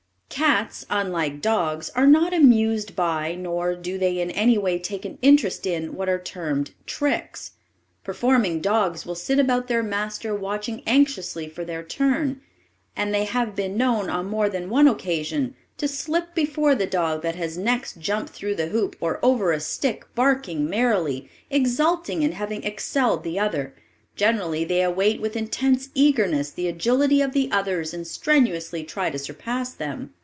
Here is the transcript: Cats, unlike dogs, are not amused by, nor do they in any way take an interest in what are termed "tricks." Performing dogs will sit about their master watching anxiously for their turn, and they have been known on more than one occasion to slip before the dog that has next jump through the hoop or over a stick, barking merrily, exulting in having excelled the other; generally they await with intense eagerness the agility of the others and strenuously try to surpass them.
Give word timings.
Cats, 0.31 0.85
unlike 0.89 1.39
dogs, 1.39 1.91
are 1.93 2.07
not 2.07 2.33
amused 2.33 2.95
by, 2.95 3.35
nor 3.35 3.75
do 3.75 3.99
they 3.99 4.17
in 4.19 4.31
any 4.31 4.57
way 4.57 4.79
take 4.79 5.05
an 5.05 5.19
interest 5.21 5.67
in 5.67 5.93
what 5.93 6.09
are 6.09 6.17
termed 6.17 6.71
"tricks." 6.87 7.51
Performing 8.03 8.59
dogs 8.59 9.05
will 9.05 9.13
sit 9.13 9.37
about 9.37 9.67
their 9.67 9.83
master 9.83 10.33
watching 10.33 10.81
anxiously 10.87 11.47
for 11.47 11.63
their 11.63 11.83
turn, 11.83 12.41
and 12.95 13.13
they 13.13 13.25
have 13.25 13.55
been 13.55 13.77
known 13.77 14.09
on 14.09 14.25
more 14.25 14.49
than 14.49 14.69
one 14.71 14.87
occasion 14.87 15.53
to 15.77 15.87
slip 15.87 16.33
before 16.33 16.73
the 16.73 16.87
dog 16.87 17.21
that 17.21 17.35
has 17.35 17.55
next 17.55 17.99
jump 17.99 18.27
through 18.27 18.55
the 18.55 18.69
hoop 18.69 18.95
or 18.99 19.19
over 19.21 19.51
a 19.51 19.59
stick, 19.59 20.05
barking 20.15 20.67
merrily, 20.67 21.29
exulting 21.51 22.23
in 22.23 22.31
having 22.31 22.63
excelled 22.63 23.23
the 23.23 23.37
other; 23.37 23.75
generally 24.15 24.65
they 24.65 24.81
await 24.81 25.21
with 25.21 25.35
intense 25.35 25.89
eagerness 25.93 26.49
the 26.49 26.67
agility 26.67 27.21
of 27.21 27.33
the 27.33 27.51
others 27.51 27.93
and 27.93 28.07
strenuously 28.07 28.83
try 28.83 29.07
to 29.11 29.19
surpass 29.19 29.73
them. 29.73 30.11